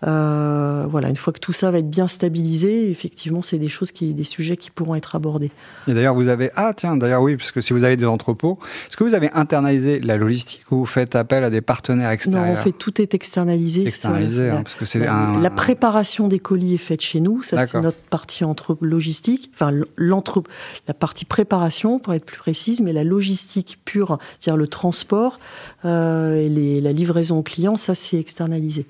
Euh, 0.07 0.87
voilà, 0.89 1.09
une 1.09 1.17
fois 1.17 1.33
que 1.33 1.41
tout 1.41 1.53
ça 1.53 1.71
va 1.71 1.79
être 1.79 1.91
bien 1.91 2.09
stabilisé, 2.09 2.91
effectivement, 2.91 3.43
c'est 3.43 3.59
des 3.59 3.69
choses 3.69 3.91
qui, 3.91 4.15
des 4.15 4.25
sujets 4.25 4.57
qui 4.57 4.71
pourront 4.71 4.95
être 4.95 5.15
abordés. 5.15 5.51
Et 5.89 5.95
d'ailleurs, 5.95 6.15
vous 6.15 6.29
avez 6.29 6.51
ah 6.57 6.73
tiens, 6.77 6.97
d'ailleurs 6.97 7.23
oui, 7.23 7.37
parce 7.37 7.53
que 7.53 7.61
si 7.61 7.73
vous 7.73 7.85
avez 7.85 7.97
des 7.97 8.07
entrepôts, 8.07 8.59
est-ce 8.89 8.97
que 8.97 9.05
vous 9.05 9.15
avez 9.15 9.31
internalisé 9.33 10.01
la 10.01 10.17
logistique 10.17 10.71
ou 10.71 10.79
vous 10.79 10.87
faites 10.87 11.17
appel 11.17 11.45
à 11.45 11.51
des 11.51 11.61
partenaires 11.61 12.11
extérieurs 12.11 12.55
Non, 12.55 12.61
en 12.61 12.63
fait, 12.63 12.73
tout 12.73 13.01
est 13.01 13.15
externalisé. 13.15 13.87
Externalisé, 13.87 14.51
hein, 14.51 14.63
parce 14.63 14.75
que 14.75 14.85
c'est 14.85 15.01
la, 15.01 15.33
la 15.41 15.51
préparation 15.51 16.29
des 16.29 16.39
colis 16.39 16.75
est 16.75 16.79
faite 16.79 17.01
chez 17.01 17.21
nous. 17.21 17.43
Ça, 17.43 17.67
c'est 17.67 17.81
notre 17.81 17.99
partie 17.99 18.45
entre 18.45 18.79
logistique, 18.81 19.51
enfin 19.55 19.73
l'entre 19.97 20.43
la 20.89 20.92
partie 20.95 21.25
préparation, 21.25 21.99
pour 21.99 22.15
être 22.15 22.25
plus 22.25 22.39
précise, 22.39 22.81
mais 22.81 22.93
la 22.93 23.05
logistique 23.05 23.79
pure, 23.85 24.19
c'est-à-dire 24.39 24.57
le 24.57 24.67
transport 24.67 25.39
euh, 25.85 26.35
et 26.37 26.81
la 26.81 26.93
livraison 26.93 27.39
aux 27.39 27.43
clients, 27.43 27.77
ça 27.77 27.95
c'est 27.95 28.19
externalisé. 28.19 28.87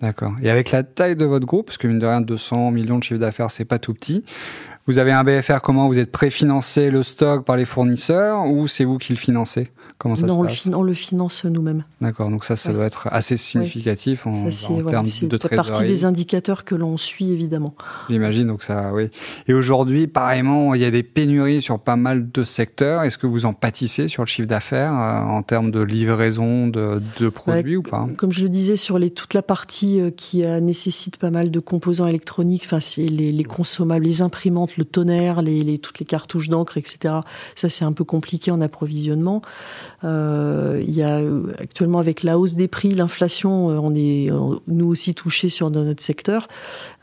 D'accord. 0.00 0.32
Et 0.42 0.50
avec 0.50 0.70
la 0.70 0.82
taille 0.82 1.16
de 1.16 1.24
votre 1.24 1.46
groupe, 1.46 1.66
parce 1.66 1.78
que 1.78 1.86
mine 1.86 1.98
de 1.98 2.06
rien, 2.06 2.20
200 2.20 2.72
millions 2.72 2.98
de 2.98 3.04
chiffre 3.04 3.20
d'affaires, 3.20 3.50
c'est 3.50 3.64
pas 3.64 3.78
tout 3.78 3.94
petit. 3.94 4.24
Vous 4.86 4.98
avez 4.98 5.12
un 5.12 5.24
BFR 5.24 5.60
comment 5.62 5.88
Vous 5.88 5.98
êtes 5.98 6.12
préfinancé 6.12 6.90
le 6.90 7.02
stock 7.02 7.44
par 7.44 7.56
les 7.56 7.64
fournisseurs 7.64 8.44
ou 8.46 8.66
c'est 8.66 8.84
vous 8.84 8.98
qui 8.98 9.12
le 9.12 9.18
financez? 9.18 9.70
Comment 9.98 10.16
ça 10.16 10.26
non, 10.26 10.42
se 10.42 10.48
passe 10.48 10.74
on 10.74 10.82
le 10.82 10.92
finance 10.92 11.44
nous-mêmes. 11.44 11.84
D'accord, 12.00 12.28
donc 12.28 12.44
ça, 12.44 12.56
ça 12.56 12.72
doit 12.72 12.84
être 12.84 13.08
assez 13.12 13.36
significatif 13.36 14.26
en, 14.26 14.32
termes 14.32 15.06
de 15.06 15.36
trésorerie. 15.36 15.38
C'est 15.38 15.56
partie 15.56 15.84
des 15.84 16.04
indicateurs 16.04 16.64
que 16.64 16.74
l'on 16.74 16.96
suit, 16.96 17.30
évidemment. 17.30 17.74
J'imagine, 18.10 18.48
donc 18.48 18.62
ça, 18.62 18.92
oui. 18.92 19.10
Et 19.46 19.54
aujourd'hui, 19.54 20.06
pareillement, 20.06 20.74
il 20.74 20.80
y 20.80 20.84
a 20.84 20.90
des 20.90 21.04
pénuries 21.04 21.62
sur 21.62 21.78
pas 21.78 21.96
mal 21.96 22.30
de 22.30 22.44
secteurs. 22.44 23.02
Est-ce 23.02 23.18
que 23.18 23.26
vous 23.26 23.46
en 23.46 23.54
pâtissez 23.54 24.08
sur 24.08 24.24
le 24.24 24.26
chiffre 24.26 24.48
d'affaires 24.48 24.92
euh, 24.92 25.20
en 25.20 25.42
termes 25.42 25.70
de 25.70 25.80
livraison 25.80 26.66
de, 26.66 27.00
de 27.20 27.28
produits 27.28 27.76
ou 27.76 27.82
pas? 27.82 28.06
Comme 28.16 28.32
je 28.32 28.42
le 28.42 28.48
disais, 28.48 28.76
sur 28.76 28.98
les, 28.98 29.10
toute 29.10 29.32
la 29.32 29.42
partie 29.42 30.00
euh, 30.00 30.10
qui 30.10 30.42
nécessite 30.60 31.16
pas 31.16 31.30
mal 31.30 31.50
de 31.50 31.60
composants 31.60 32.06
électroniques, 32.06 32.64
enfin, 32.66 32.80
les, 32.96 33.32
les 33.32 33.44
consommables, 33.44 34.04
les 34.04 34.22
imprimantes, 34.22 34.76
le 34.76 34.84
tonnerre, 34.84 35.40
les, 35.40 35.78
toutes 35.78 36.00
les 36.00 36.06
cartouches 36.06 36.48
d'encre, 36.48 36.76
etc. 36.78 37.14
Ça, 37.54 37.68
c'est 37.68 37.84
un 37.84 37.92
peu 37.92 38.04
compliqué 38.04 38.50
en 38.50 38.60
approvisionnement. 38.60 39.42
Euh, 40.04 40.82
il 40.86 40.94
y 40.94 41.02
a 41.02 41.20
actuellement 41.58 41.98
avec 41.98 42.22
la 42.22 42.38
hausse 42.38 42.54
des 42.54 42.68
prix, 42.68 42.90
l'inflation, 42.90 43.70
euh, 43.70 43.78
on 43.82 43.94
est 43.94 44.30
nous 44.66 44.86
aussi 44.86 45.14
touchés 45.14 45.48
sur 45.48 45.70
notre 45.70 46.02
secteur. 46.02 46.48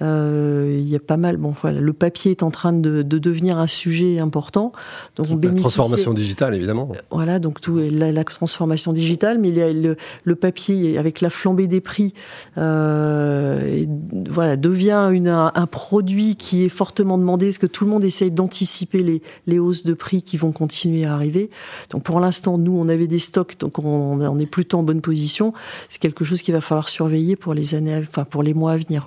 Euh, 0.02 0.78
il 0.80 0.88
y 0.88 0.96
a 0.96 1.00
pas 1.00 1.18
mal. 1.18 1.38
Bon, 1.38 1.54
voilà, 1.62 1.80
le 1.80 1.94
papier 1.94 2.32
est 2.32 2.44
en 2.44 2.52
train 2.52 2.74
de, 2.74 3.02
de 3.02 3.18
devenir 3.18 3.58
un 3.58 3.68
sujet 3.68 4.20
important. 4.20 4.72
Donc 5.16 5.28
on 5.32 5.38
la 5.38 5.54
transformation 5.54 6.14
digitale, 6.14 6.56
évidemment. 6.56 6.92
Voilà, 7.10 7.40
donc 7.40 7.62
tout 7.62 7.78
la, 7.78 8.12
la 8.12 8.24
transformation 8.24 8.94
digitale, 8.94 9.40
mais 9.40 9.50
il 9.50 9.56
y 9.56 9.62
a 9.62 9.74
le, 9.74 9.98
le, 10.24 10.36
papier 10.36 10.98
avec 10.98 11.22
la 11.22 11.30
flambée 11.30 11.68
des 11.68 11.82
prix, 11.82 12.14
euh, 12.58 13.86
voilà, 14.30 14.56
devient 14.56 15.10
une, 15.12 15.28
un, 15.28 15.52
un, 15.54 15.68
produit 15.68 16.36
qui 16.36 16.64
est 16.64 16.70
fortement 16.70 17.18
demandé, 17.18 17.48
parce 17.48 17.58
que 17.58 17.68
tout 17.68 17.86
le 17.86 17.92
monde 17.92 18.04
essaye 18.04 18.32
d'anticiper 18.32 19.04
les, 19.04 19.22
les 19.48 19.60
hausses 19.60 19.84
de 19.84 19.94
prix 19.94 20.22
qui 20.22 20.38
vont 20.38 20.52
continuer 20.52 21.06
à 21.06 21.14
arriver? 21.14 21.50
Donc 21.90 22.04
pour 22.04 22.20
l'instant, 22.20 22.58
nous, 22.58 22.71
on 22.80 22.90
avait 22.90 23.08
des 23.08 23.20
stocks, 23.20 23.58
donc 23.60 23.80
on, 23.80 24.22
on 24.22 24.40
est 24.40 24.46
plutôt 24.46 24.78
en 24.78 24.84
bonne 24.84 25.02
position. 25.02 25.54
C'est 25.90 26.00
quelque 26.00 26.24
chose 26.24 26.42
qu'il 26.42 26.54
va 26.54 26.62
falloir 26.62 26.90
surveiller 26.90 27.36
pour 27.36 27.54
les 27.54 27.76
années, 27.76 27.98
enfin 27.98 28.24
pour 28.24 28.44
les 28.44 28.54
mois 28.54 28.74
à 28.74 28.78
venir. 28.78 29.06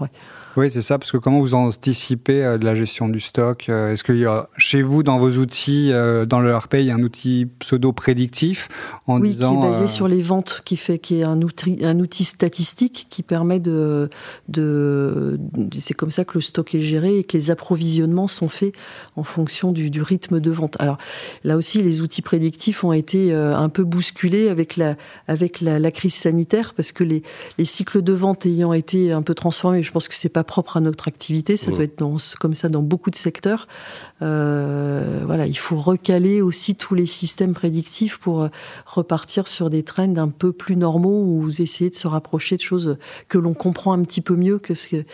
Oui, 0.57 0.71
c'est 0.71 0.83
ça, 0.83 0.99
parce 0.99 1.11
que 1.11 1.17
comment 1.17 1.41
vous 1.41 1.55
anticipez 1.55 2.45
euh, 2.45 2.59
de 2.59 2.65
la 2.65 2.77
gestion 2.77 3.09
du 3.09 3.19
stock 3.19 3.67
euh, 3.69 3.93
Est-ce 3.93 4.05
qu'il 4.05 4.19
y 4.19 4.25
a 4.25 4.49
chez 4.57 4.83
vous, 4.83 5.03
dans 5.03 5.19
vos 5.19 5.33
outils, 5.33 5.91
euh, 5.93 6.27
dans 6.27 6.39
le 6.41 6.55
RP, 6.57 6.75
il 6.75 6.85
y 6.85 6.91
a 6.93 6.95
un 6.95 7.03
outil 7.03 7.49
pseudo-prédictif 7.59 8.69
en 9.09 9.21
oui, 9.21 9.33
disant, 9.33 9.61
qui 9.61 9.67
est 9.67 9.71
basé 9.71 9.87
sur 9.89 10.07
les 10.07 10.23
ventes, 10.23 10.63
qui 10.65 10.77
fait 10.77 11.01
qui 11.01 11.21
est 11.21 11.25
un 11.25 11.43
outil, 11.43 11.79
un 11.83 11.99
outil 11.99 12.23
statistique 12.23 13.09
qui 13.11 13.25
permet 13.25 13.59
de, 13.59 14.09
de 14.49 15.41
c'est 15.77 15.95
comme 15.95 16.13
ça 16.13 16.25
que 16.25 16.35
le 16.35 16.41
stock 16.41 16.73
est 16.75 16.81
géré 16.81 17.19
et 17.19 17.25
que 17.25 17.37
les 17.37 17.51
approvisionnements 17.51 18.29
sont 18.29 18.49
faits 18.49 18.75
en 19.17 19.25
fonction 19.25 19.73
du, 19.73 19.91
du 19.91 20.03
rythme 20.03 20.39
de 20.39 20.51
vente. 20.53 20.77
Alors 20.81 20.99
là 21.43 21.57
aussi, 21.57 21.83
les 21.83 22.01
outils 22.01 22.23
prédictifs 22.23 22.85
ont 22.85 22.93
été 22.93 23.35
un 23.35 23.69
peu 23.69 23.83
bousculés 23.85 24.49
avec 24.49 24.77
la 24.77 24.97
avec 25.27 25.61
la, 25.61 25.79
la 25.79 25.91
crise 25.91 26.15
sanitaire 26.15 26.75
parce 26.75 26.93
que 26.93 27.03
les, 27.03 27.23
les 27.59 27.65
cycles 27.65 28.03
de 28.03 28.13
vente 28.13 28.47
ayant 28.47 28.73
été 28.73 29.13
un 29.13 29.23
peu 29.23 29.35
transformés, 29.35 29.83
je 29.83 29.91
pense 29.91 30.09
que 30.09 30.15
c'est 30.15 30.29
pas 30.29 30.44
propre 30.45 30.77
à 30.77 30.81
notre 30.81 31.09
activité, 31.09 31.57
ça 31.57 31.71
doit 31.71 31.85
être 31.85 31.99
dans, 31.99 32.17
comme 32.41 32.55
ça 32.55 32.69
dans 32.69 32.83
beaucoup 32.83 33.11
de 33.11 33.17
secteurs. 33.17 33.67
Euh, 34.25 35.21
voilà, 35.27 35.47
il 35.47 35.59
faut 35.59 35.77
recaler 35.77 36.41
aussi 36.41 36.75
tous 36.75 36.95
les 36.95 37.07
systèmes 37.07 37.53
prédictifs 37.53 38.17
pour 38.19 38.43
euh, 38.43 38.49
repartir 38.87 39.49
sur 39.49 39.69
des 39.71 39.83
trends 39.83 40.17
un 40.17 40.29
peu 40.29 40.53
plus 40.53 40.77
normaux 40.77 41.25
ou 41.25 41.51
essayer 41.59 41.91
de 41.91 41.95
se 41.95 42.07
rapprocher 42.07 42.57
de 42.57 42.63
choses 42.63 42.97
que 43.29 43.37
l'on 43.37 43.55
comprend 43.55 43.93
un 43.93 44.03
petit 44.03 44.23
peu 44.23 44.35
mieux 44.35 44.59
que 44.59 44.75
ce 44.75 44.89
que 44.89 45.05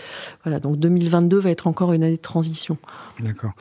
voilà. 0.45 0.61
Donc 0.61 0.77
2022 0.79 1.39
va 1.39 1.51
être 1.51 1.67
encore 1.67 1.93
une 1.93 2.05
année 2.05 2.17
de 2.17 2.23
transition. 2.23 2.79
D'accord. 3.19 3.53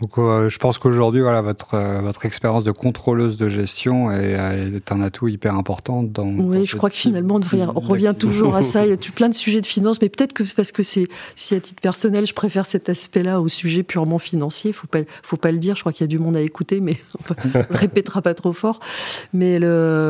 Donc 0.00 0.18
euh, 0.18 0.48
je 0.48 0.58
pense 0.58 0.78
qu'aujourd'hui 0.78 1.22
voilà 1.22 1.40
votre 1.40 1.78
votre 2.02 2.26
expérience 2.26 2.64
de 2.64 2.70
contrôleuse 2.70 3.36
de 3.36 3.48
gestion 3.48 4.10
est, 4.10 4.32
est, 4.32 4.92
un 4.92 5.00
atout 5.00 5.28
hyper 5.28 5.54
important 5.54 6.02
dans. 6.02 6.26
Oui, 6.26 6.66
je 6.66 6.76
crois 6.76 6.90
que 6.90 6.96
finalement 6.96 7.40
on 7.74 7.80
revient 7.80 8.14
toujours 8.18 8.56
à 8.56 8.62
ça. 8.62 8.84
Il 8.84 8.90
y 8.90 8.92
a 8.92 8.96
plein 9.14 9.28
de 9.28 9.34
sujets 9.34 9.60
de 9.60 9.66
finance, 9.66 10.00
mais 10.02 10.08
peut-être 10.08 10.32
que 10.32 10.42
parce 10.54 10.72
que 10.72 10.82
c'est 10.82 11.08
si 11.34 11.54
à 11.54 11.60
titre 11.60 11.80
personnel, 11.80 12.26
je 12.26 12.34
préfère 12.34 12.66
cet 12.66 12.88
aspect-là 12.88 13.40
au 13.40 13.48
sujet 13.48 13.82
purement 13.82 14.18
financier. 14.18 14.72
Faut 14.72 14.86
pas, 14.86 14.97
faut 15.22 15.36
pas 15.36 15.52
le 15.52 15.58
dire. 15.58 15.74
Je 15.74 15.80
crois 15.80 15.92
qu'il 15.92 16.02
y 16.02 16.04
a 16.04 16.08
du 16.08 16.18
monde 16.18 16.36
à 16.36 16.40
écouter, 16.40 16.80
mais 16.80 16.96
on 17.30 17.74
répétera 17.74 18.22
pas 18.22 18.34
trop 18.34 18.52
fort. 18.52 18.80
Mais 19.32 19.58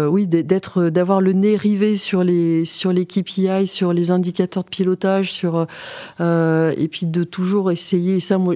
oui, 0.06 0.26
d'être, 0.26 0.88
d'avoir 0.90 1.20
le 1.20 1.32
nez 1.32 1.56
rivé 1.56 1.96
sur 1.96 2.24
les, 2.24 2.64
sur 2.64 2.92
les 2.92 3.06
KPI, 3.06 3.66
sur 3.66 3.92
les 3.92 4.10
indicateurs 4.10 4.64
de 4.64 4.68
pilotage, 4.68 5.32
sur, 5.32 5.66
euh, 6.20 6.72
et 6.76 6.88
puis 6.88 7.06
de 7.06 7.24
toujours 7.24 7.70
essayer. 7.70 8.20
Ça, 8.20 8.38
moi, 8.38 8.54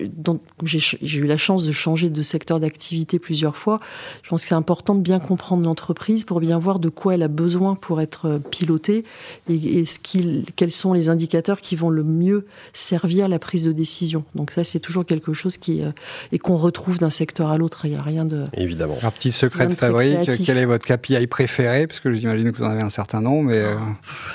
j'ai 0.65 1.19
eu 1.19 1.27
la 1.27 1.37
chance 1.37 1.65
de 1.65 1.73
changer 1.73 2.11
de 2.11 2.23
secteur 2.23 2.61
d'activité 2.61 3.19
plusieurs 3.19 3.57
fois. 3.57 3.81
Je 4.23 4.31
pense 4.31 4.43
que 4.43 4.49
c'est 4.49 4.55
important 4.55 4.95
de 4.95 5.01
bien 5.01 5.21
comprendre 5.21 5.65
l'entreprise 5.65 6.25
pour 6.25 6.41
bien 6.41 6.59
voir 6.59 6.79
de 6.79 6.89
quoi 6.89 7.15
elle 7.15 7.23
a 7.23 7.29
besoin 7.29 7.75
pour 7.75 8.01
être 8.01 8.41
pilotée 8.51 9.05
et, 9.49 9.85
quels 10.57 10.73
sont 10.73 10.93
les 10.93 11.09
indicateurs 11.09 11.61
qui 11.61 11.77
vont 11.77 11.91
le 11.91 12.05
mieux 12.05 12.47
servir 12.73 13.29
la 13.29 13.39
prise 13.39 13.65
de 13.65 13.73
décision. 13.73 14.25
Donc 14.35 14.51
ça, 14.51 14.65
c'est 14.65 14.81
toujours 14.81 15.07
quelque 15.07 15.33
chose 15.33 15.57
qui 15.57 15.83
et 16.33 16.39
qu'on 16.39 16.57
retrouve 16.57 16.99
d'un 16.99 17.11
secteur 17.11 17.49
à 17.49 17.57
l'autre. 17.57 17.85
Il 17.85 17.93
n'y 17.93 17.97
a 17.97 18.03
rien 18.03 18.25
de 18.25 18.45
évidemment. 18.55 18.99
Un 19.03 19.11
petit 19.11 19.33
secret 19.33 19.67
de 19.67 19.75
fabrique. 19.75 20.45
Quel 20.45 20.59
est 20.59 20.65
votre 20.65 20.87
KPI 20.87 21.27
préféré? 21.27 21.87
Parce 21.87 22.01
que 22.01 22.13
j'imagine 22.13 22.53
que 22.53 22.59
vous 22.59 22.65
en 22.65 22.71
avez 22.71 22.83
un 22.83 22.91
certain 22.91 23.21
nombre, 23.21 23.51
mais 23.51 23.59
euh, 23.59 23.75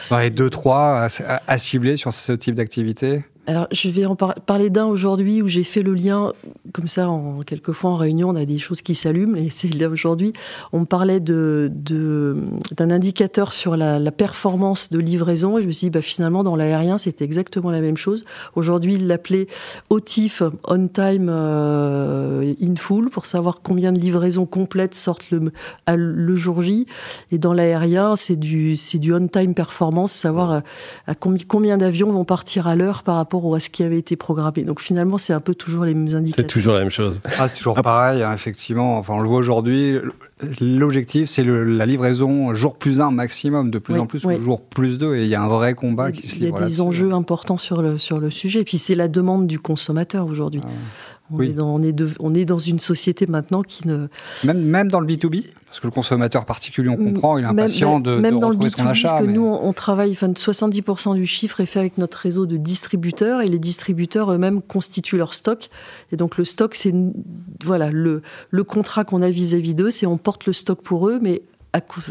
dans 0.09 0.19
les 0.19 0.29
deux 0.29 0.49
trois 0.49 1.07
à 1.47 1.57
cibler 1.57 1.97
sur 1.97 2.13
ce 2.13 2.33
type 2.33 2.55
d'activité? 2.55 3.23
Alors, 3.49 3.67
je 3.71 3.89
vais 3.89 4.05
en 4.05 4.17
parler 4.17 4.69
d'un 4.69 4.87
aujourd'hui 4.87 5.41
où 5.41 5.47
j'ai 5.47 5.63
fait 5.63 5.81
le 5.81 5.93
lien, 5.93 6.33
comme 6.73 6.87
ça, 6.87 7.07
en, 7.07 7.39
quelquefois 7.39 7.91
en 7.91 7.95
réunion, 7.95 8.31
on 8.31 8.35
a 8.35 8.43
des 8.43 8.57
choses 8.57 8.81
qui 8.81 8.93
s'allument, 8.93 9.37
et 9.37 9.49
c'est 9.51 9.73
là 9.73 9.87
aujourd'hui. 9.87 10.33
On 10.73 10.81
me 10.81 10.85
parlait 10.85 11.21
d'un 11.21 12.91
indicateur 12.91 13.53
sur 13.53 13.77
la, 13.77 14.11
performance 14.11 14.91
de 14.91 14.99
livraison, 14.99 15.57
et 15.57 15.61
je 15.61 15.67
me 15.67 15.71
suis 15.71 15.85
dit, 15.85 15.91
bah, 15.91 16.01
finalement, 16.01 16.43
dans 16.43 16.57
l'aérien, 16.57 16.97
c'était 16.97 17.23
exactement 17.23 17.71
la 17.71 17.79
même 17.79 17.95
chose. 17.95 18.25
Aujourd'hui, 18.55 18.95
il 18.95 19.07
l'appelait 19.07 19.47
OTIF, 19.89 20.43
On 20.65 20.89
Time 20.89 21.29
euh, 21.29 22.53
In 22.61 22.75
Full, 22.75 23.09
pour 23.09 23.25
savoir 23.25 23.61
combien 23.63 23.93
de 23.93 23.99
livraisons 23.99 24.45
complètes 24.45 24.93
sortent 24.93 25.31
le, 25.31 26.35
jour 26.35 26.61
J. 26.61 26.85
Et 27.31 27.37
dans 27.37 27.53
l'aérien, 27.53 28.17
c'est 28.17 28.35
du, 28.35 28.75
du 28.95 29.13
On 29.13 29.25
Time 29.27 29.53
Performance, 29.53 30.11
savoir 30.11 30.63
combien, 31.21 31.45
combien 31.47 31.77
d'avions 31.77 32.11
vont 32.11 32.25
partir 32.25 32.67
à 32.67 32.75
l'heure 32.75 33.03
par 33.03 33.15
rapport 33.15 33.36
à 33.55 33.59
ce 33.59 33.69
qui 33.69 33.83
avait 33.83 33.97
été 33.97 34.15
programmé. 34.15 34.63
Donc 34.63 34.81
finalement, 34.81 35.17
c'est 35.17 35.33
un 35.33 35.39
peu 35.39 35.55
toujours 35.55 35.85
les 35.85 35.93
mêmes 35.93 36.15
indicateurs. 36.15 36.45
C'est 36.45 36.53
toujours 36.53 36.73
la 36.73 36.79
même 36.79 36.89
chose. 36.89 37.21
Ah, 37.39 37.47
c'est 37.47 37.57
toujours 37.57 37.75
pareil, 37.81 38.23
hein, 38.23 38.33
effectivement. 38.33 38.97
Enfin, 38.97 39.13
on 39.13 39.19
le 39.19 39.27
voit 39.27 39.39
aujourd'hui. 39.39 39.97
L'objectif, 40.59 41.29
c'est 41.29 41.43
la 41.43 41.85
livraison 41.85 42.53
jour 42.53 42.77
plus 42.77 43.01
un 43.01 43.11
maximum, 43.11 43.71
de 43.71 43.79
plus 43.79 43.99
en 43.99 44.05
plus, 44.05 44.25
ou 44.25 44.39
jour 44.39 44.61
plus 44.61 44.97
deux. 44.97 45.15
Et 45.15 45.23
il 45.23 45.29
y 45.29 45.35
a 45.35 45.41
un 45.41 45.47
vrai 45.47 45.73
combat 45.73 46.11
qui 46.11 46.27
se 46.27 46.35
livre. 46.35 46.57
Il 46.57 46.61
y 46.61 46.63
a 46.63 46.67
des 46.67 46.81
enjeux 46.81 47.13
importants 47.13 47.57
sur 47.57 47.81
le, 47.81 47.97
sur 47.97 48.19
le 48.19 48.29
sujet. 48.29 48.61
Et 48.61 48.65
puis 48.65 48.77
c'est 48.77 48.95
la 48.95 49.07
demande 49.07 49.47
du 49.47 49.59
consommateur 49.59 50.25
aujourd'hui. 50.25 50.61
Ah. 50.63 50.69
On, 51.31 51.41
est 51.41 51.53
dans, 51.53 51.75
on, 51.75 51.83
est 51.83 51.95
on 52.19 52.33
est 52.33 52.45
dans 52.45 52.57
une 52.57 52.79
société 52.79 53.27
maintenant 53.27 53.61
qui 53.63 53.87
ne... 53.87 54.07
Même, 54.43 54.61
même 54.61 54.89
dans 54.89 54.99
le 54.99 55.07
B2B 55.07 55.45
Parce 55.65 55.79
que 55.79 55.87
le 55.87 55.91
consommateur 55.91 56.45
particulier, 56.45 56.89
on 56.89 56.97
comprend, 56.97 57.37
il 57.37 57.43
est 57.43 57.47
impatient 57.47 57.99
de, 57.99 58.17
même 58.17 58.35
de 58.35 58.39
dans 58.39 58.47
retrouver 58.47 58.69
le 58.69 58.71
B2B, 58.71 58.77
son 58.77 58.87
achat. 58.87 59.09
Parce 59.09 59.25
que 59.25 59.29
nous, 59.29 59.45
on 59.45 59.73
travaille, 59.73 60.11
enfin, 60.11 60.29
70% 60.29 61.15
du 61.15 61.25
chiffre 61.25 61.59
est 61.59 61.65
fait 61.65 61.79
avec 61.79 61.97
notre 61.97 62.17
réseau 62.17 62.45
de 62.45 62.57
distributeurs 62.57 63.41
et 63.41 63.47
les 63.47 63.59
distributeurs 63.59 64.31
eux-mêmes 64.31 64.61
constituent 64.61 65.17
leur 65.17 65.33
stock. 65.33 65.69
Et 66.11 66.17
donc 66.17 66.37
le 66.37 66.45
stock, 66.45 66.75
c'est 66.75 66.93
voilà 67.63 67.89
le, 67.89 68.21
le 68.49 68.63
contrat 68.63 69.03
qu'on 69.03 69.21
a 69.21 69.29
vis-à-vis 69.29 69.75
d'eux, 69.75 69.91
c'est 69.91 70.05
on 70.05 70.17
porte 70.17 70.45
le 70.45 70.53
stock 70.53 70.81
pour 70.81 71.09
eux, 71.09 71.19
mais 71.21 71.41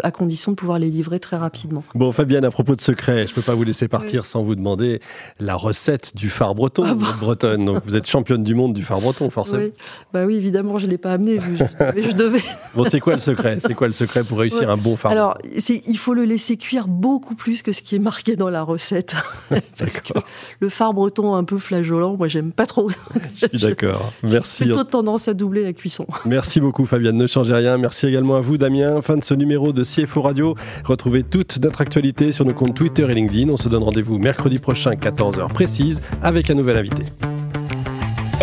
à, 0.03 0.11
condition 0.11 0.53
de 0.53 0.57
pouvoir 0.57 0.79
les 0.79 0.91
livrer 0.91 1.21
très 1.21 1.37
rapidement. 1.37 1.85
Bon, 1.95 2.13
Fabienne, 2.13 2.45
à 2.45 2.51
propos 2.51 2.77
de 2.77 2.81
secret, 2.81 3.27
je 3.27 3.33
ne 3.33 3.35
peux 3.35 3.43
pas 3.43 3.55
vous 3.55 3.65
laisser 3.65 3.89
partir 3.89 4.25
sans 4.25 4.43
vous 4.43 4.55
demander 4.55 5.01
la 5.41 5.55
recette 5.55 6.15
du 6.15 6.31
phare 6.31 6.55
breton, 6.55 6.85
ah 6.87 6.95
bretonne. 7.19 7.65
Donc, 7.65 7.83
vous 7.85 7.97
êtes 7.97 8.07
championne 8.07 8.43
du 8.43 8.55
monde 8.55 8.73
du 8.73 8.83
phare 8.83 9.01
breton, 9.01 9.31
forcément. 9.31 9.63
Oui, 9.63 9.73
bah 10.13 10.25
oui 10.25 10.37
évidemment, 10.37 10.79
je 10.79 10.87
ne 10.87 10.91
l'ai 10.91 10.99
pas 10.99 11.13
amené, 11.13 11.39
mais 11.39 12.03
je 12.03 12.13
devais. 12.13 12.43
bon, 12.75 12.85
c'est 12.85 13.01
quoi 13.01 13.15
le 13.15 13.21
secret? 13.21 13.59
C'est 13.61 13.75
quoi 13.75 13.87
le 13.87 13.93
secret 13.93 14.25
pour 14.25 14.39
réussir 14.39 14.71
un 14.71 14.77
bon 14.77 14.97
phare 14.97 15.13
Alors, 15.13 15.39
il 15.45 15.99
faut 15.99 16.15
le 16.15 16.25
laisser 16.25 16.57
cuire 16.57 16.89
beaucoup 16.89 17.35
plus 17.35 17.63
que 17.63 17.73
ce 17.73 17.83
qui 17.83 17.97
est 17.97 18.01
marqué 18.01 18.37
dans 18.37 18.51
la 18.51 18.63
recette. 18.63 19.15
Parce 19.79 20.01
que 20.01 20.13
le 20.61 20.69
phare 20.69 20.95
breton 20.95 21.35
un 21.35 21.45
peu 21.45 21.59
flageolant, 21.59 22.17
moi, 22.17 22.29
j'aime 22.29 22.53
pas 22.53 22.67
trop. 22.67 22.91
D'accord, 23.53 24.13
merci. 24.23 24.65
Plutôt 24.65 24.85
tendance 24.85 25.29
à 25.29 25.35
doubler 25.35 25.63
la 25.63 25.73
cuisson. 25.73 26.07
Merci 26.25 26.61
beaucoup, 26.61 26.85
Fabienne. 26.87 27.17
Ne 27.17 27.27
changez 27.27 27.55
rien. 27.55 27.79
Merci 27.79 28.07
également 28.07 28.37
à 28.37 28.41
vous, 28.41 28.59
Damien. 28.59 29.01
Fin 29.03 29.17
de 29.17 29.25
ce 29.25 29.35
numéro 29.35 29.56
de 29.57 29.83
CFO 29.83 30.21
Radio. 30.21 30.55
Retrouvez 30.85 31.23
toute 31.23 31.59
notre 31.63 31.81
actualité 31.81 32.31
sur 32.33 32.45
nos 32.45 32.53
comptes 32.53 32.75
Twitter 32.75 33.07
et 33.11 33.15
LinkedIn. 33.15 33.51
On 33.51 33.57
se 33.57 33.69
donne 33.69 33.83
rendez-vous 33.83 34.19
mercredi 34.19 34.59
prochain, 34.59 34.93
14h 34.93 35.49
précise, 35.49 36.03
avec 36.23 36.51
un 36.51 36.55
nouvel 36.55 36.77
invité. 36.77 37.05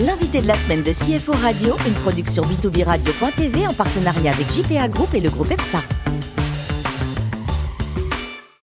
L'invité 0.02 0.42
de 0.42 0.48
la 0.48 0.56
semaine 0.56 0.82
de 0.82 0.92
CFO 0.92 1.34
Radio, 1.34 1.76
une 1.88 1.94
production 1.94 2.42
b2b 2.44 2.84
radio.tv 2.84 3.68
en 3.68 3.74
partenariat 3.74 4.32
avec 4.32 4.52
JPA 4.52 4.88
Group 4.88 5.14
et 5.14 5.22
le 5.22 5.30
groupe 5.30 5.52
EPSA. 5.52 5.80